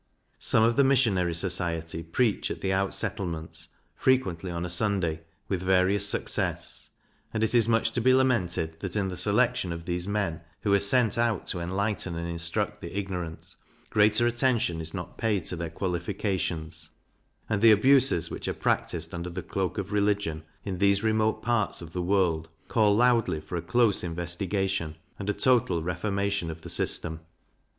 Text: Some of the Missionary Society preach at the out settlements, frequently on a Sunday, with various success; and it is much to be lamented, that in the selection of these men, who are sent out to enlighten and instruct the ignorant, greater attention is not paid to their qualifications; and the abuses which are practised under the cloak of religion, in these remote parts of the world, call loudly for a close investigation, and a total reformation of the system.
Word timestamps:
Some 0.39 0.63
of 0.63 0.77
the 0.77 0.83
Missionary 0.83 1.35
Society 1.35 2.01
preach 2.01 2.49
at 2.49 2.61
the 2.61 2.73
out 2.73 2.95
settlements, 2.95 3.67
frequently 3.95 4.49
on 4.49 4.65
a 4.65 4.67
Sunday, 4.69 5.21
with 5.47 5.61
various 5.61 6.09
success; 6.09 6.89
and 7.31 7.43
it 7.43 7.53
is 7.53 7.67
much 7.69 7.91
to 7.91 8.01
be 8.01 8.11
lamented, 8.11 8.79
that 8.79 8.95
in 8.95 9.09
the 9.09 9.15
selection 9.15 9.71
of 9.71 9.85
these 9.85 10.07
men, 10.07 10.41
who 10.61 10.73
are 10.73 10.79
sent 10.79 11.19
out 11.19 11.45
to 11.45 11.59
enlighten 11.59 12.15
and 12.15 12.27
instruct 12.27 12.81
the 12.81 12.97
ignorant, 12.97 13.55
greater 13.91 14.25
attention 14.25 14.81
is 14.81 14.91
not 14.91 15.19
paid 15.19 15.45
to 15.45 15.55
their 15.55 15.69
qualifications; 15.69 16.89
and 17.47 17.61
the 17.61 17.69
abuses 17.71 18.31
which 18.31 18.47
are 18.47 18.55
practised 18.55 19.13
under 19.13 19.29
the 19.29 19.43
cloak 19.43 19.77
of 19.77 19.91
religion, 19.91 20.41
in 20.65 20.79
these 20.79 21.03
remote 21.03 21.43
parts 21.43 21.79
of 21.79 21.93
the 21.93 22.01
world, 22.01 22.49
call 22.67 22.95
loudly 22.95 23.39
for 23.39 23.55
a 23.55 23.61
close 23.61 24.03
investigation, 24.03 24.95
and 25.19 25.29
a 25.29 25.33
total 25.33 25.83
reformation 25.83 26.49
of 26.49 26.61
the 26.61 26.69
system. 26.69 27.19